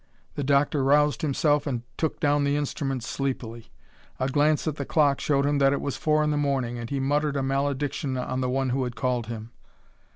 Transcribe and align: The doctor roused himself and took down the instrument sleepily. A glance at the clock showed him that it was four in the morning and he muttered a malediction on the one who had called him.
The 0.33 0.43
doctor 0.43 0.83
roused 0.83 1.21
himself 1.21 1.67
and 1.67 1.83
took 1.95 2.19
down 2.19 2.43
the 2.43 2.55
instrument 2.55 3.03
sleepily. 3.03 3.69
A 4.19 4.29
glance 4.29 4.67
at 4.67 4.77
the 4.77 4.83
clock 4.83 5.19
showed 5.21 5.45
him 5.45 5.59
that 5.59 5.73
it 5.73 5.79
was 5.79 5.95
four 5.95 6.23
in 6.23 6.31
the 6.31 6.37
morning 6.37 6.79
and 6.79 6.89
he 6.89 6.99
muttered 6.99 7.35
a 7.37 7.43
malediction 7.43 8.17
on 8.17 8.41
the 8.41 8.49
one 8.49 8.69
who 8.69 8.83
had 8.83 8.95
called 8.95 9.27
him. 9.27 9.51